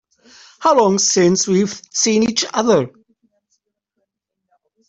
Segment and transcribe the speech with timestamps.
[0.57, 2.89] How long since we've seen each other?